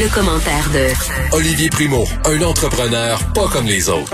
[0.00, 4.10] Le, commentaire de Olivier Primo, un entrepreneur pas comme les autres.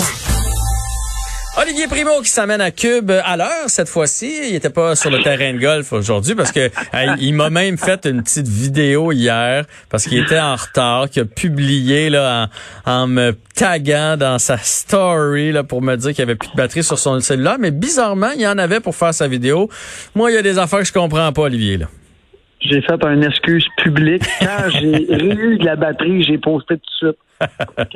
[1.63, 4.49] Olivier Primo qui s'amène à Cube à l'heure cette fois-ci.
[4.49, 7.79] Il était pas sur le terrain de golf aujourd'hui parce que hey, il m'a même
[7.79, 12.49] fait une petite vidéo hier parce qu'il était en retard, qu'il a publié là
[12.85, 16.51] en, en, me taguant dans sa story là pour me dire qu'il y avait plus
[16.51, 17.59] de batterie sur son cellulaire.
[17.61, 19.71] Mais bizarrement, il y en avait pour faire sa vidéo.
[20.17, 21.77] Moi, il y a des affaires que je comprends pas, Olivier.
[21.77, 21.87] Là.
[22.61, 24.25] J'ai fait une excuse publique.
[24.41, 27.19] Quand j'ai eu de la batterie, j'ai posté tout de suite.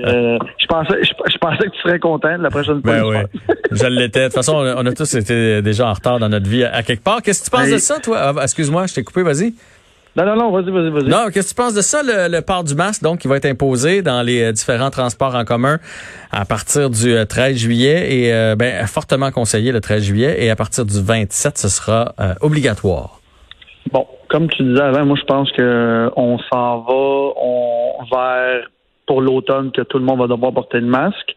[0.01, 2.93] Euh, je pensais, je, je, pensais que tu serais content de la prochaine fois.
[2.93, 4.21] Ben oui, je l'étais.
[4.21, 7.03] De toute façon, on a tous été déjà en retard dans notre vie à, quelque
[7.03, 7.23] part.
[7.23, 7.73] Qu'est-ce que tu penses Mais...
[7.73, 8.35] de ça, toi?
[8.37, 9.55] Ah, excuse-moi, je t'ai coupé, vas-y.
[10.17, 11.09] Non, non, non, vas-y, vas-y, vas-y.
[11.09, 13.37] Non, qu'est-ce que tu penses de ça, le, le, port du masque, donc, qui va
[13.37, 15.79] être imposé dans les euh, différents transports en commun
[16.33, 20.57] à partir du 13 juillet et euh, ben, fortement conseillé le 13 juillet et à
[20.57, 23.21] partir du 27, ce sera euh, obligatoire.
[23.93, 28.71] Bon, comme tu disais avant, moi, je pense que on s'en va on, vers
[29.07, 31.35] pour l'automne que tout le monde va devoir porter le masque.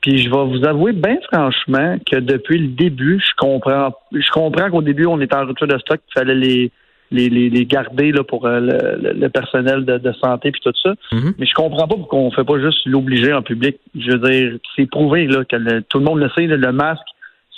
[0.00, 4.70] Puis je vais vous avouer bien franchement que depuis le début, je comprends je comprends
[4.70, 6.72] qu'au début, on était en rupture de stock, il fallait les
[7.12, 10.72] les, les, les garder là, pour euh, le, le, personnel de, de santé puis tout
[10.82, 10.94] ça.
[11.12, 11.34] Mm-hmm.
[11.38, 13.76] Mais je comprends pas pourquoi on fait pas juste l'obliger en public.
[13.94, 16.72] Je veux dire, c'est prouvé là, que le, tout le monde le sait, là, le
[16.72, 17.06] masque,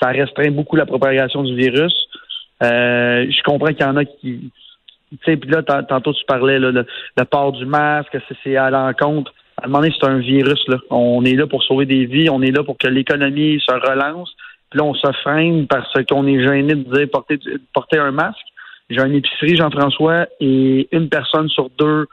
[0.03, 1.95] ça restreint beaucoup la propagation du virus.
[2.63, 4.51] Euh, je comprends qu'il y en a qui.
[5.11, 8.71] Tu sais, puis là, tantôt tu parlais là, le, le port du masque, c'est à
[8.71, 10.63] l'encontre à un moment donné, c'est un virus.
[10.69, 10.79] Là.
[10.91, 14.35] On est là pour sauver des vies, on est là pour que l'économie se relance.
[14.71, 17.39] Puis là, on se freine parce qu'on est gêné de dire porter,
[17.73, 18.39] porter un masque.
[18.91, 22.07] J'ai une épicerie, Jean-François, et une personne sur deux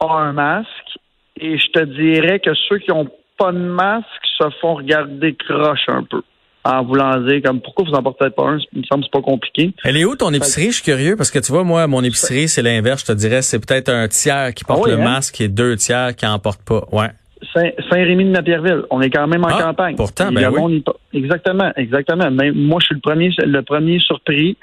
[0.00, 0.98] a un masque.
[1.38, 4.06] Et je te dirais que ceux qui n'ont pas de masque
[4.38, 6.22] se font regarder croche un peu
[6.66, 9.22] en voulant dire comme pourquoi vous en portez pas un, il me semble c'est pas
[9.22, 9.72] compliqué.
[9.84, 10.66] Elle est où ton épicerie?
[10.66, 13.42] Je suis curieux parce que tu vois, moi, mon épicerie, c'est l'inverse, je te dirais,
[13.42, 15.04] c'est peut-être un tiers qui porte ah oui, le hein?
[15.04, 16.84] masque et deux tiers qui en portent pas.
[16.92, 17.08] Ouais.
[17.54, 18.82] Saint-Rémy de Napierville.
[18.90, 19.96] On est quand même en ah, campagne.
[19.96, 20.82] Pourtant, ben oui.
[21.12, 22.30] Exactement, exactement.
[22.30, 24.56] Mais moi, je suis le premier, le premier surpris.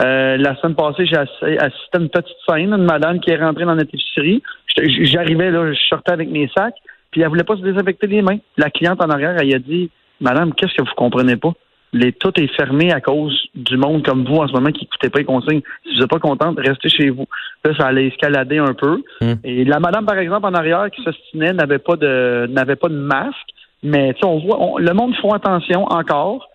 [0.00, 3.64] Euh, la semaine passée, j'ai assisté à une petite scène, une madame qui est rentrée
[3.64, 4.42] dans notre épicerie.
[4.76, 6.76] J'arrivais là, je sortais avec mes sacs,
[7.10, 8.38] puis elle voulait pas se désinfecter les mains.
[8.56, 9.90] La cliente en arrière, elle a dit
[10.20, 11.52] Madame, qu'est-ce que vous comprenez pas?
[11.92, 15.08] Les, tout est fermé à cause du monde comme vous en ce moment qui n'écoutez
[15.08, 15.62] pas les consignes.
[15.84, 17.26] Si vous n'êtes pas contente, restez chez vous.
[17.64, 19.02] Là, ça allait escalader un peu.
[19.22, 19.32] Mm.
[19.44, 22.94] Et la madame, par exemple, en arrière, qui s'ostinait, n'avait pas de n'avait pas de
[22.94, 23.36] masque.
[23.82, 26.50] Mais on voit, on, le monde font attention encore,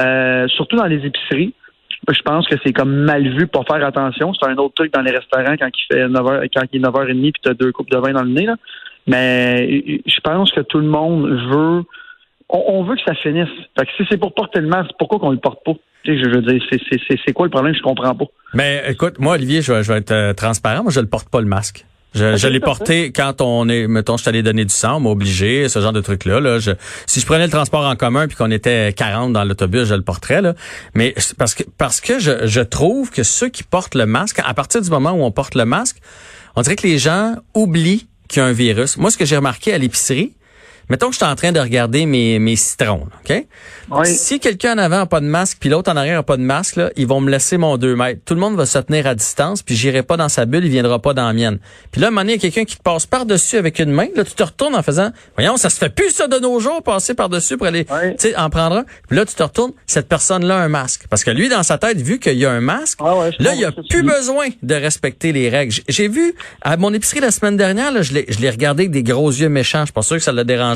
[0.00, 1.54] euh, surtout dans les épiceries.
[2.10, 4.34] Je pense que c'est comme mal vu pour faire attention.
[4.34, 7.32] C'est un autre truc dans les restaurants quand il fait 9h, quand il est 9h30
[7.32, 8.44] puis tu as deux coupes de vin dans le nez.
[8.44, 8.56] Là.
[9.06, 11.84] Mais je pense que tout le monde veut
[12.48, 13.48] on, on, veut que ça finisse.
[13.78, 15.72] Fait que si c'est pour porter le masque, pourquoi qu'on le porte pas?
[16.04, 16.62] Tu sais, je veux dire,
[17.26, 17.74] c'est quoi le problème?
[17.74, 18.26] Je comprends pas.
[18.52, 20.82] Mais écoute, moi, Olivier, je vais, je vais être euh, transparent.
[20.82, 21.86] Moi, je le porte pas le masque.
[22.14, 25.10] Je, je l'ai porté quand on est, mettons, je t'allais donner du sang, on m'a
[25.10, 26.38] obligé, ce genre de truc-là.
[26.38, 26.70] Là, je,
[27.06, 30.02] si je prenais le transport en commun puis qu'on était 40 dans l'autobus, je le
[30.02, 30.40] porterais.
[30.40, 30.54] Là.
[30.94, 34.54] Mais parce que parce que je, je trouve que ceux qui portent le masque, à
[34.54, 35.96] partir du moment où on porte le masque,
[36.54, 38.96] on dirait que les gens oublient qu'il y a un virus.
[38.96, 40.34] Moi, ce que j'ai remarqué à l'épicerie,
[40.90, 43.46] Mettons que je suis en train de regarder mes, mes citrons, OK?
[43.90, 44.06] Oui.
[44.06, 46.42] Si quelqu'un en avant n'a pas de masque, puis l'autre en arrière n'a pas de
[46.42, 48.20] masque, là, ils vont me laisser mon 2 mètres.
[48.24, 50.70] Tout le monde va se tenir à distance, puis j'irai pas dans sa bulle, il
[50.70, 51.58] viendra pas dans la mienne.
[51.90, 53.78] Puis là, à un moment donné, il y a quelqu'un qui te passe par-dessus avec
[53.78, 54.08] une main.
[54.14, 56.82] Là, tu te retournes en faisant, voyons, ça se fait plus ça de nos jours,
[56.82, 58.16] passer par-dessus pour aller, oui.
[58.18, 58.84] tu sais, en prendre un.
[59.08, 61.04] Puis là, tu te retournes, cette personne-là a un masque.
[61.08, 63.54] Parce que lui, dans sa tête, vu qu'il y a un masque, ah ouais, là,
[63.54, 65.74] il a plus besoin de respecter les règles.
[65.88, 69.30] J'ai vu, à mon épicerie la semaine dernière, là, je l'ai regardé avec des gros
[69.30, 69.80] yeux méchants.
[69.80, 70.73] Je suis pas sûr que ça l'a dérangé.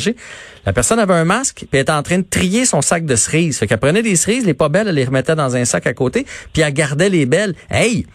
[0.66, 3.16] La personne avait un masque, puis elle était en train de trier son sac de
[3.16, 3.58] cerises.
[3.58, 5.94] Fait qu'elle prenait des cerises, les pas belles, elle les remettait dans un sac à
[5.94, 7.54] côté, puis elle gardait les belles.
[7.70, 8.06] Hey!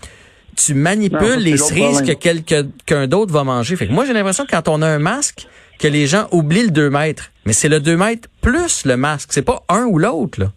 [0.56, 3.75] Tu manipules non, les cerises que quelqu'un d'autre va manger.
[3.75, 5.47] Fait que moi, j'ai l'impression que quand on a un masque,
[5.80, 7.31] que les gens oublient le 2 mètres.
[7.45, 9.30] Mais c'est le 2 mètres plus le masque.
[9.31, 10.51] C'est pas un ou l'autre, là.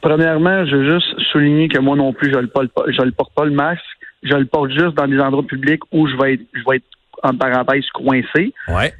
[0.00, 3.50] Premièrement, je veux juste souligner que moi non plus, je ne le porte pas le
[3.50, 3.82] masque.
[4.22, 6.84] Je le porte juste dans des endroits publics où je vais être, je vais être
[7.22, 8.54] en parenthèse coincé.
[8.68, 8.94] Ouais.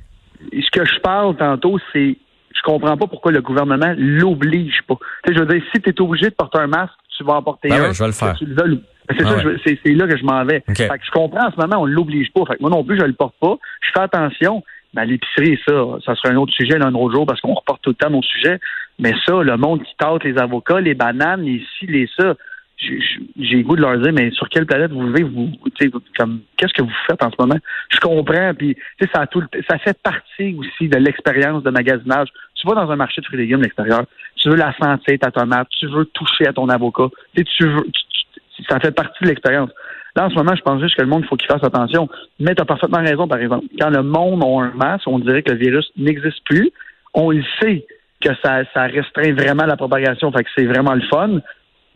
[0.53, 2.17] Ce que je parle tantôt, c'est
[2.55, 4.95] je comprends pas pourquoi le gouvernement l'oblige pas.
[5.25, 7.35] Tu sais, je veux dire, si tu es obligé de porter un masque, tu vas
[7.35, 7.83] en porter ben un.
[7.89, 8.37] Ouais, je vais le faire.
[8.41, 8.81] Veux,
[9.11, 9.57] C'est Ah ouais.
[9.85, 10.63] c'est là que je m'en vais.
[10.69, 12.45] Fait que je comprends en ce moment, on l'oblige pas.
[12.47, 13.57] Fait que moi non plus, je le porte pas.
[13.81, 14.63] Je fais attention.
[14.95, 15.73] Mais à l'épicerie, ça,
[16.07, 18.23] ça sera un autre sujet d'un autre jour parce qu'on reporte tout le temps nos
[18.23, 18.61] sujets.
[19.01, 22.35] Mais ça, le monde qui tente les avocats, les bananes, les ci, les ça,
[22.77, 25.49] j'ai le goût de leur dire, mais sur quelle planète vous vivez, vous,
[26.19, 27.59] comme, qu'est-ce que vous faites en ce moment?
[27.91, 28.77] Je comprends, puis,
[29.13, 32.29] ça, a tout ça fait partie aussi de l'expérience de magasinage.
[32.55, 34.05] Tu vas dans un marché de fruits et légumes l'extérieur,
[34.37, 38.41] tu veux la sentir, ta tomate, tu veux toucher à ton avocat, tu veux, tu-
[38.57, 39.71] tu- ça fait partie de l'expérience.
[40.17, 42.09] Là, en ce moment, je pense juste que le monde, il faut qu'il fasse attention.
[42.39, 43.67] Mais tu as parfaitement raison, par exemple.
[43.81, 46.71] Quand le monde a un masque, on dirait que le virus n'existe plus.
[47.15, 47.85] On le sait
[48.21, 51.41] que ça, ça restreint vraiment la propagation, fait que c'est vraiment le fun.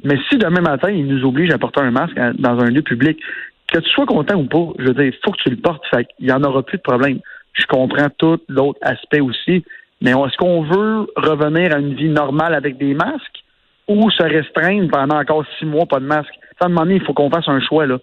[0.05, 3.19] Mais si demain matin, ils nous obligent à porter un masque dans un lieu public,
[3.67, 5.85] que tu sois content ou pas, je veux dire, il faut que tu le portes,
[5.91, 7.19] fait qu'il n'y en aura plus de problème.
[7.53, 9.65] Je comprends tout l'autre aspect aussi,
[10.01, 13.45] mais est-ce qu'on veut revenir à une vie normale avec des masques
[13.89, 16.33] ou se restreindre pendant encore six mois pas de masque?
[16.59, 17.99] Ça, à un moment donné, il faut qu'on fasse un choix, là.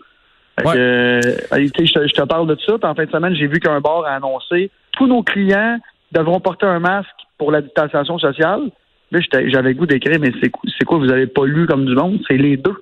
[0.57, 3.48] Que, euh, je, te, je te parle de ça, puis en fin de semaine, j'ai
[3.48, 5.80] vu qu'un bar a annoncé tous nos clients
[6.12, 8.69] devront porter un masque pour la distanciation sociale.
[9.11, 11.95] Là, j'avais goût d'écrire, mais c'est quoi, c'est quoi vous avez pas lu comme du
[11.95, 12.19] monde?
[12.27, 12.75] C'est les deux.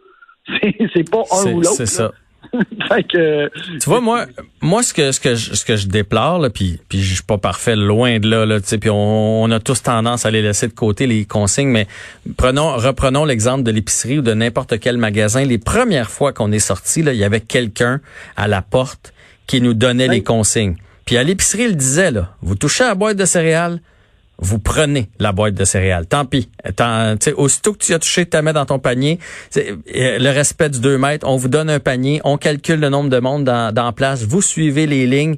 [0.62, 1.76] C'est c'est pas un C'est ou l'autre.
[1.76, 2.04] c'est ça.
[2.04, 2.12] là.
[2.90, 3.50] fait que,
[3.80, 4.26] Tu vois, moi,
[4.62, 7.24] moi, ce que ce que je, ce que je déplore, là, puis puis je suis
[7.24, 10.32] pas parfait, loin de là, là, tu sais, puis on, on a tous tendance à
[10.32, 11.88] les laisser de côté les consignes, mais
[12.38, 15.46] prenons, reprenons l'exemple de l'épicerie ou de n'importe quel magasin.
[15.46, 18.02] Les premières fois qu'on est sorti, là, il y avait quelqu'un
[18.36, 19.14] à la porte
[19.48, 20.16] qui nous donnait Oui.
[20.16, 20.76] les consignes.
[21.06, 23.80] Puis à l'épicerie, il disait là, vous touchez à la boîte de céréales,
[24.40, 26.06] vous prenez la boîte de céréales.
[26.06, 26.50] Tant pis.
[26.76, 29.20] Tant, aussitôt que tu as touché, la mets dans ton panier.
[29.58, 33.10] Euh, le respect du 2 mètres, on vous donne un panier, on calcule le nombre
[33.10, 35.38] de monde dans, dans la place, vous suivez les lignes.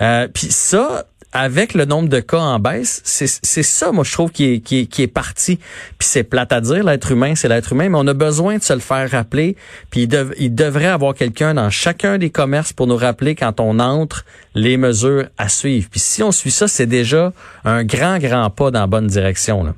[0.00, 4.32] Euh, Puis ça, avec le nombre de cas en baisse, c'est ça, moi, je trouve,
[4.32, 5.56] qui est, qui est, qui est parti.
[5.56, 8.62] Puis c'est plate à dire, l'être humain, c'est l'être humain, mais on a besoin de
[8.62, 9.56] se le faire rappeler.
[9.90, 13.60] Puis il, dev- il devrait avoir quelqu'un dans chacun des commerces pour nous rappeler quand
[13.60, 14.24] on entre
[14.54, 15.88] les mesures à suivre.
[15.90, 17.32] Puis si on suit ça, c'est déjà
[17.64, 19.62] un grand, grand pas dans la bonne direction.
[19.62, 19.74] Là.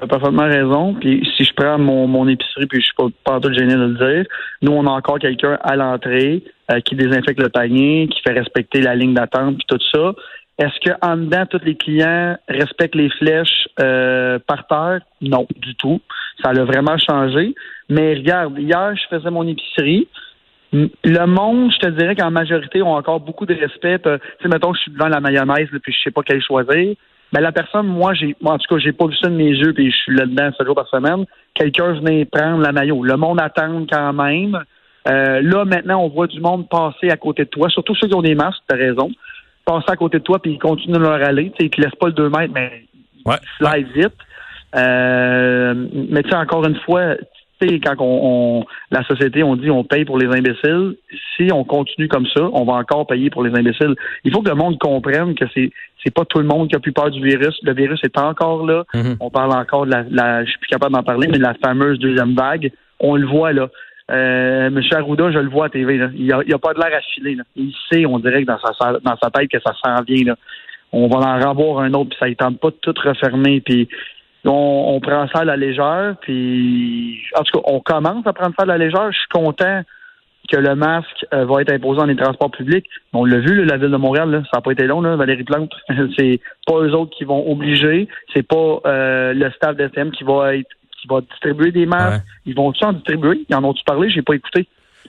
[0.00, 0.94] T'as parfaitement raison.
[0.94, 3.86] Puis si je prends mon, mon épicerie, puis je suis pas, pas tout gêné de
[3.86, 4.26] le dire,
[4.60, 8.80] nous, on a encore quelqu'un à l'entrée euh, qui désinfecte le panier, qui fait respecter
[8.80, 10.14] la ligne d'attente, puis tout ça.
[10.58, 15.00] Est-ce que en dedans, tous les clients respectent les flèches euh, par terre?
[15.20, 16.00] Non, du tout.
[16.42, 17.54] Ça a vraiment changé.
[17.88, 20.06] Mais regarde, hier, je faisais mon épicerie.
[20.72, 23.98] Le monde, je te dirais qu'en majorité, ont encore beaucoup de respect.
[23.98, 24.10] Tu
[24.42, 26.94] sais, mettons, je suis devant la mayonnaise, là, puis je sais pas quelle choisir.
[27.32, 29.50] Mais la personne, moi, j'ai, moi, en tout cas, j'ai pas vu ça de mes
[29.50, 31.24] yeux, puis je suis là-dedans sept jours par semaine.
[31.54, 33.02] Quelqu'un venait prendre la maillot.
[33.02, 34.60] Le monde attend quand même.
[35.08, 38.14] Euh, là, maintenant, on voit du monde passer à côté de toi, surtout ceux qui
[38.14, 39.10] ont des masques, t'as raison.
[39.64, 41.50] Passer à côté de toi, puis ils continuent de leur aller.
[41.50, 42.84] Tu sais, ils te laissent pas le 2 mètres, mais
[43.26, 43.36] Ouais.
[43.60, 44.14] ils slide vite.
[44.76, 45.74] Euh,
[46.10, 47.16] mais tu sais, encore une fois,
[47.60, 50.96] tu sais, quand on, on- la société, on dit on paye pour les imbéciles.
[51.36, 53.94] Si on continue comme ça, on va encore payer pour les imbéciles.
[54.24, 55.70] Il faut que le monde comprenne que c'est
[56.04, 57.58] c'est pas tout le monde qui a plus peur du virus.
[57.62, 58.84] Le virus est encore là.
[58.94, 59.16] Mhm.
[59.20, 61.54] On parle encore de la, la je suis plus capable d'en parler, mais de la
[61.54, 62.70] fameuse deuxième vague.
[63.00, 63.68] On le voit là.
[64.10, 65.96] Euh, Monsieur Arruda, je le vois à TV.
[65.96, 66.08] Là.
[66.14, 67.34] Il, a, il a pas de l'air affilé.
[67.36, 67.44] Là.
[67.56, 70.24] Il sait, on dirait que dans sa dans sa tête que ça s'en vient.
[70.26, 70.36] Là.
[70.92, 73.60] On va en revoir un autre, puis ça ne tente pas de tout refermer.
[73.60, 73.88] Puis
[74.44, 76.16] on, on prend ça à la légère.
[76.20, 79.10] Puis en tout cas, on commence à prendre ça à la légère.
[79.10, 79.82] Je suis content
[80.50, 82.86] que le masque euh, va être imposé dans les transports publics.
[83.12, 85.16] On l'a vu, là, la ville de Montréal, là, ça n'a pas été long, là,
[85.16, 85.72] Valérie Plante.
[86.18, 88.08] c'est pas eux autres qui vont obliger.
[88.34, 90.68] C'est pas euh, le staff d'STM qui va être
[91.04, 92.24] qui va distribuer des masques.
[92.24, 92.32] Ouais.
[92.46, 93.44] Ils vont-tu en distribuer?
[93.48, 94.10] Ils en ont-tu parlé?
[94.10, 94.66] J'ai pas écouté.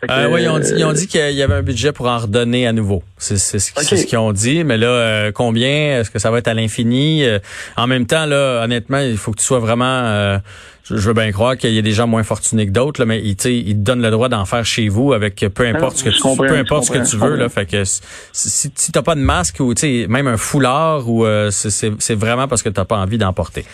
[0.10, 2.08] Euh, oui, ils ont dit, ils ont euh, dit qu'il y avait un budget pour
[2.08, 3.02] en redonner à nouveau.
[3.18, 4.66] C'est c'est ce, ce qu'ils ont dit.
[4.66, 6.00] Mais là, euh, combien?
[6.00, 7.24] Est-ce que ça va être à l'infini?
[7.24, 7.40] Euh,
[7.78, 9.86] en même temps, là, honnêtement, il faut que tu sois vraiment...
[9.86, 10.38] euh,
[10.84, 13.22] je, veux bien croire qu'il y a des gens moins fortunés que d'autres, là, mais
[13.24, 16.38] ils, te donnent le droit d'en faire chez vous avec peu importe ce que tu,
[16.38, 17.36] peu importe ce que tu veux.
[17.38, 21.10] Là, fait que si, si, t'as pas de masque ou tu sais, même un foulard,
[21.10, 23.66] ou euh, c'est vraiment parce que t'as pas envie d'en porter.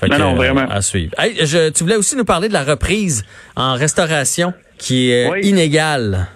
[0.00, 0.66] Fait Non, que, non, euh, vraiment.
[0.68, 1.12] à suivre.
[1.18, 5.40] Hey, je, tu voulais aussi nous parler de la reprise en restauration qui est Oui.
[5.42, 6.26] inégale.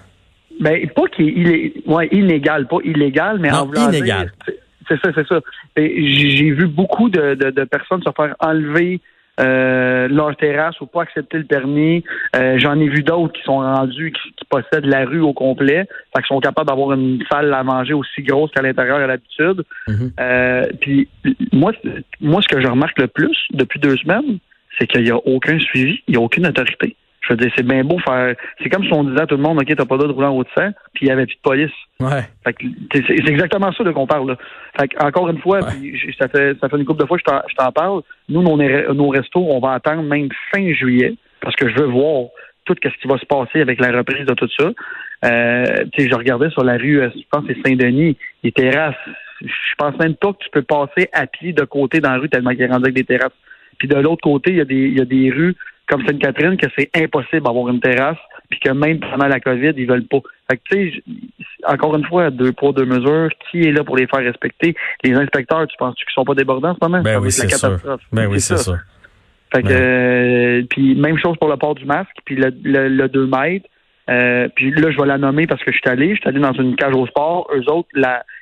[0.61, 4.33] Ben, pas qu'il est illé- ouais, inégal, pas illégal, mais Non, en voulant inégal.
[4.47, 4.55] dire-
[4.89, 5.41] c'est- ça, c'est ça.
[5.77, 9.01] J'ai j'ai vu beaucoup de, de, de personnes se faire enlever
[9.41, 12.05] euh, leur terrasse ou pas accepter le permis.
[12.37, 15.87] Euh, J'en ai vu d'autres qui sont rendus, qui, qui possèdent la rue au complet,
[16.15, 19.65] fait qu'ils sont capables d'avoir une salle à manger aussi grosse qu'à l'intérieur à l'habitude.
[19.89, 20.13] Mhm.
[20.21, 21.09] Euh, puis
[21.53, 21.73] moi,
[22.21, 24.39] moi, ce que je remarque le plus depuis deux semaines,
[24.79, 26.97] c'est qu'il n'y a aucun suivi, il n'y a aucune autorité.
[27.27, 28.35] Je veux dire, c'est bien beau faire.
[28.63, 30.13] C'est comme si on disait à tout le monde, OK, t'as pas le droit de
[30.13, 31.71] rouler en haut de sang, puis il n'y avait plus de police.
[32.01, 32.23] Ouais.
[32.45, 34.37] Fait que c'est exactement ça de qu'on parle là.
[34.79, 35.71] Fait que, encore une fois, Ouais.
[35.81, 38.03] puis j- ça fait ça fait une couple de fois que je t'en- parle.
[38.29, 42.27] Nous, nos, nos restos, on va attendre même fin juillet parce que je veux voir
[42.67, 44.71] tout ce qui va se passer avec la reprise de tout ça.
[45.25, 45.65] Euh,
[45.99, 48.95] je regardais sur la rue, euh, je pense que c'est Saint-Denis, les terrasses.
[49.41, 52.29] Je pense même pas que tu peux passer à pied de côté dans la rue
[52.29, 53.33] tellement qu'il est rendu avec des terrasses.
[53.79, 55.55] Puis de l'autre côté, il y a des, il y a des rues
[55.87, 59.87] comme Sainte-Catherine que c'est impossible d'avoir une terrasse, puis que même pendant la COVID, ils
[59.87, 60.21] veulent pas.
[60.51, 61.03] Fait que, tu sais,
[61.67, 64.75] encore une fois, deux poids, deux mesures, qui est là pour les faire respecter?
[65.03, 67.03] Les inspecteurs, tu penses-tu qu'ils sont pas débordants en ce moment?
[67.03, 67.79] Ben oui, c'est sûr.
[68.13, 68.79] Ben oui, c'est sûr.
[69.55, 72.53] Fait que, euh, puis même chose pour le port du masque, puis le,
[72.89, 73.69] le, 2 mètres.
[74.11, 76.41] Euh, puis là, je vais la nommer parce que je suis allé, je suis allé
[76.41, 77.49] dans une cage au sport.
[77.55, 77.89] Eux autres,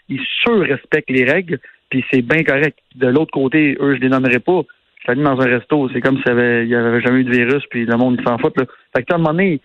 [0.09, 1.59] ils surrespectent les règles,
[1.91, 2.79] puis c'est bien correct.
[2.95, 4.63] De l'autre côté, eux, je les nommerai pas.
[5.03, 7.65] Je suis allé dans un resto, c'est comme s'il n'y avait, jamais eu de virus,
[7.71, 8.57] puis le monde s'en fout.
[8.57, 8.67] Là.
[8.95, 9.61] Fait que à un moment donné,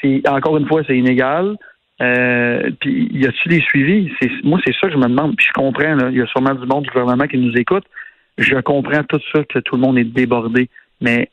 [0.00, 1.56] c'est encore une fois, c'est inégal.
[2.00, 4.12] Euh, puis y a-tu des suivis?
[4.44, 5.34] Moi, c'est ça que je me demande.
[5.36, 7.84] Puis je comprends, il y a sûrement du monde du gouvernement qui nous écoute.
[8.38, 10.68] Je comprends tout ça que tout le monde est débordé.
[11.00, 11.30] Mais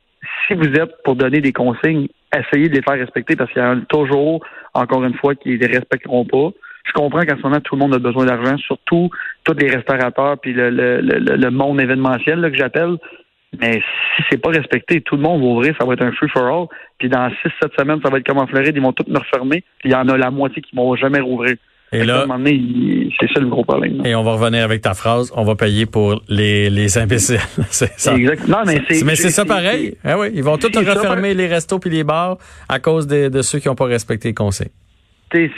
[0.47, 3.65] si vous êtes pour donner des consignes, essayez de les faire respecter parce qu'il y
[3.65, 4.43] a toujours,
[4.73, 6.49] encore une fois, qui ne les respecteront pas.
[6.85, 9.09] Je comprends qu'en ce moment, tout le monde a besoin d'argent, surtout
[9.43, 12.97] tous les restaurateurs puis le, le, le, monde événementiel là, que j'appelle.
[13.59, 13.81] Mais
[14.15, 16.43] si c'est pas respecté, tout le monde va ouvrir, ça va être un free for
[16.43, 16.67] all.
[16.97, 19.19] Puis dans six, sept semaines, ça va être comme en Floride, ils vont tous me
[19.19, 19.63] refermer.
[19.79, 21.55] Puis il y en a la moitié qui vont jamais rouvrir.
[21.91, 22.25] Et là,
[23.19, 24.01] c'est ça le gros problème.
[24.03, 27.37] Et on va revenir avec ta phrase, on va payer pour les, les imbéciles.
[27.69, 28.15] c'est ça.
[28.15, 28.47] Exact.
[28.47, 29.05] Non, mais c'est.
[29.05, 29.95] Mais c'est ça pareil.
[30.03, 33.41] Ah oui, ils vont tous refermer les restos puis les bars à cause de, de
[33.43, 34.71] ceux qui n'ont pas respecté les conseils.
[35.31, 35.49] C'est,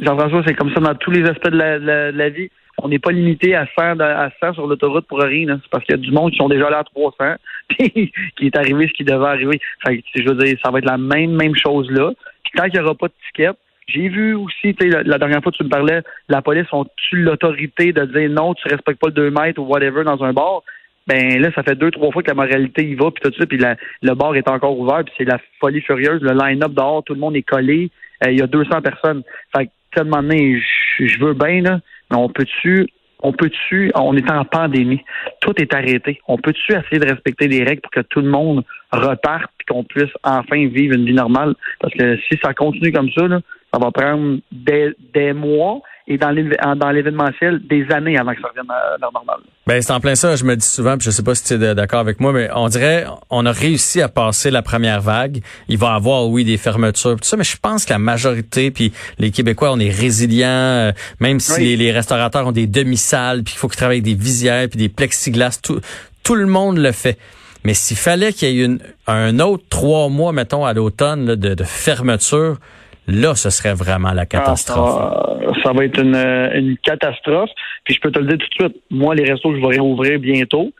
[0.00, 2.50] Jean-François, c'est comme ça dans tous les aspects de la, de la vie
[2.82, 5.58] on n'est pas limité à 100, à 100 sur l'autoroute pour rien.
[5.62, 7.16] C'est parce qu'il y a du monde qui sont déjà là à 300,
[7.68, 9.60] puis qui est arrivé ce qui devait arriver.
[9.84, 12.12] Fait je veux dire, ça va être la même même chose là.
[12.44, 13.56] Puis tant qu'il n'y aura pas de ticket,
[13.88, 18.04] j'ai vu aussi, la, la dernière fois tu me parlais, la police ont-tu l'autorité de
[18.04, 20.62] dire non, tu respectes pas le 2 mètres ou whatever dans un bar?
[21.06, 23.46] Ben là, ça fait deux, trois fois que la moralité y va, puis tout ça,
[23.46, 26.20] puis le bar est encore ouvert, puis c'est la folie furieuse.
[26.20, 27.90] Le line-up dehors, tout le monde est collé.
[28.24, 29.22] Euh, il y a 200 personnes.
[29.56, 30.60] Fait que, tellement donné,
[30.98, 31.78] je veux bien, là,
[32.10, 32.88] on peut-tu
[33.22, 35.02] on peut-tu, on est en pandémie,
[35.40, 36.20] tout est arrêté.
[36.28, 39.84] On peut-tu essayer de respecter les règles pour que tout le monde reparte et qu'on
[39.84, 41.54] puisse enfin vivre une vie normale?
[41.80, 43.26] Parce que si ça continue comme ça,
[43.72, 48.96] ça va prendre des mois et dans l'événementiel des années avant que ça revienne à
[49.00, 49.40] la normale.
[49.66, 51.54] Ben c'est en plein ça, je me dis souvent, puis je sais pas si tu
[51.54, 55.40] es d'accord avec moi, mais on dirait on a réussi à passer la première vague.
[55.68, 58.70] Il va y avoir oui des fermetures, tout ça, mais je pense que la majorité
[58.70, 63.54] puis les Québécois on est résilients, euh, même si les, restaurateurs ont des demi-salles, puis
[63.56, 65.80] il faut qu'ils travaillent avec des visières puis des plexiglas, tout
[66.22, 67.18] tout le monde le fait.
[67.64, 71.54] Mais s'il fallait qu'il y ait une, un autre trois mois, mettons, à l'automne de,
[71.54, 72.58] de fermeture,
[73.06, 74.98] là, ce serait vraiment la catastrophe.
[75.00, 77.50] Ah, ça, va être une, une, catastrophe.
[77.84, 80.18] Puis je peux te le dire tout de suite, moi, les restos, je vais réouvrir
[80.18, 80.72] bientôt.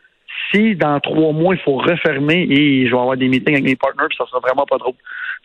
[0.51, 3.75] Si dans trois mois, il faut refermer et je vais avoir des meetings avec mes
[3.75, 4.93] partners, ça sera vraiment pas drôle.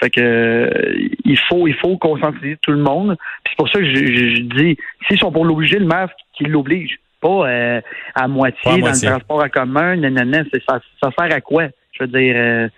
[0.01, 3.17] Fait que euh, il faut il faut conscientiser tout le monde.
[3.45, 6.99] Puis c'est pour ça que je, dis, s'ils sont pour l'obliger, le masque, qu'ils l'obligent.
[7.21, 7.81] Pas euh,
[8.15, 11.69] à moitié dans le transport en commun, nanana, ça, ça sert à quoi?
[11.93, 12.69] Je veux dire, euh,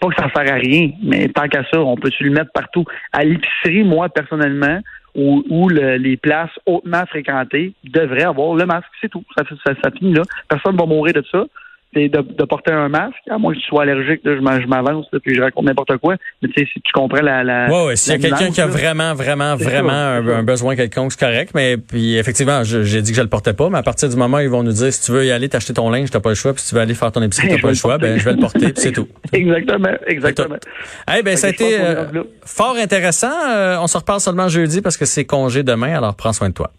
[0.00, 2.84] pas que ça sert à rien, mais tant qu'à ça, on peut-tu le mettre partout?
[3.12, 4.80] À l'épicerie, moi, personnellement,
[5.14, 9.24] où, les places hautement fréquentées devraient avoir le masque, c'est tout.
[9.36, 10.22] Ça, ça, ça finit là.
[10.48, 11.44] Personne ne va mourir de ça
[11.94, 15.06] c'est de, de, porter un masque, à moins que tu sois allergique, là, je m'avance,
[15.22, 16.16] puis je raconte n'importe quoi.
[16.42, 17.42] Mais tu sais, si tu comprends la.
[17.42, 21.12] la ouais, ouais, s'il y a quelqu'un qui a vraiment, vraiment, vraiment un, besoin quelconque,
[21.12, 21.52] c'est correct.
[21.54, 24.36] Mais puis effectivement, j'ai dit que je le portais pas, mais à partir du moment
[24.36, 26.28] où ils vont nous dire si tu veux y aller t'acheter ton linge, t'as pas
[26.28, 28.18] le choix, puis si tu veux aller faire ton épicerie, t'as pas le choix, ben
[28.18, 29.08] je vais le porter, puis c'est tout.
[29.32, 30.56] Exactement, exactement.
[31.16, 32.04] Eh ben, ça a été euh,
[32.44, 33.32] fort intéressant.
[33.48, 36.54] Euh, on se reparle seulement jeudi parce que c'est congé demain, alors prends soin de
[36.54, 36.70] toi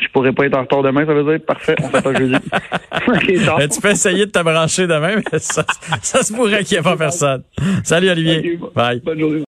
[0.00, 1.44] je pourrais pas être en retard demain, ça veut dire?
[1.46, 2.34] Parfait, on pas jeudi.
[3.72, 5.64] tu peux essayer de te brancher demain, mais ça,
[6.02, 7.42] ça se pourrait qu'il n'y ait pas personne.
[7.82, 8.58] Salut Olivier.
[8.74, 9.00] Bye.
[9.04, 9.42] Bonne journée.